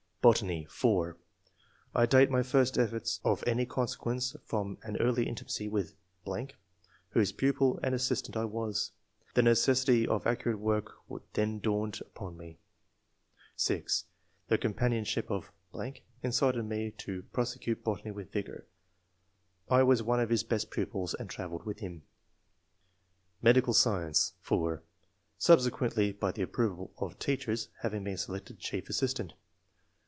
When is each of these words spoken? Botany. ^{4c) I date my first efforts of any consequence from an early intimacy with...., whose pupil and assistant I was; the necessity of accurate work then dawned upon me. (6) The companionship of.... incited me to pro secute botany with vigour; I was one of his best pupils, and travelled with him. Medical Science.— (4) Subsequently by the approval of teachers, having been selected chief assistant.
Botany. 0.23 0.67
^{4c) 0.69 1.15
I 1.95 2.05
date 2.05 2.29
my 2.29 2.43
first 2.43 2.77
efforts 2.77 3.19
of 3.25 3.43
any 3.47 3.65
consequence 3.65 4.35
from 4.45 4.77
an 4.83 4.95
early 4.97 5.27
intimacy 5.27 5.67
with...., 5.67 5.95
whose 7.09 7.31
pupil 7.31 7.79
and 7.81 7.95
assistant 7.95 8.37
I 8.37 8.45
was; 8.45 8.91
the 9.33 9.41
necessity 9.41 10.07
of 10.07 10.27
accurate 10.27 10.59
work 10.59 10.93
then 11.33 11.57
dawned 11.57 12.01
upon 12.01 12.37
me. 12.37 12.59
(6) 13.55 14.05
The 14.47 14.59
companionship 14.59 15.31
of.... 15.31 15.51
incited 16.21 16.65
me 16.65 16.91
to 16.99 17.23
pro 17.33 17.43
secute 17.43 17.81
botany 17.83 18.11
with 18.11 18.31
vigour; 18.31 18.67
I 19.69 19.81
was 19.81 20.03
one 20.03 20.19
of 20.19 20.29
his 20.29 20.43
best 20.43 20.69
pupils, 20.69 21.15
and 21.15 21.31
travelled 21.31 21.65
with 21.65 21.79
him. 21.79 22.03
Medical 23.41 23.73
Science.— 23.73 24.33
(4) 24.41 24.83
Subsequently 25.39 26.11
by 26.11 26.31
the 26.31 26.43
approval 26.43 26.93
of 26.99 27.17
teachers, 27.17 27.69
having 27.79 28.03
been 28.03 28.17
selected 28.17 28.59
chief 28.59 28.87
assistant. 28.87 29.33